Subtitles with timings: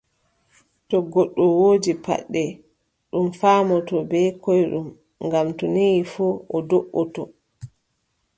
[0.89, 2.43] To goɗɗo woodi paɗɗe,
[3.09, 4.87] ɗum faamotoo bee koyɗum,
[5.25, 7.27] ngam to neei fuu, o do"otoo,